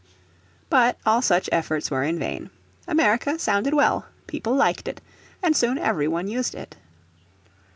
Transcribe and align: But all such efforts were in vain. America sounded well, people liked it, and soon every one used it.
But 0.67 0.97
all 1.05 1.21
such 1.21 1.47
efforts 1.51 1.91
were 1.91 2.01
in 2.03 2.17
vain. 2.17 2.49
America 2.87 3.37
sounded 3.37 3.75
well, 3.75 4.07
people 4.25 4.55
liked 4.55 4.87
it, 4.87 4.99
and 5.43 5.55
soon 5.55 5.77
every 5.77 6.07
one 6.07 6.27
used 6.27 6.55
it. 6.55 6.75